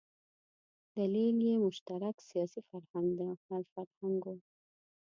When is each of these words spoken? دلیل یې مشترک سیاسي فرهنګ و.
دلیل 0.97 1.37
یې 1.47 1.55
مشترک 1.65 2.15
سیاسي 2.29 2.61
فرهنګ 2.69 4.23
و. 4.31 4.37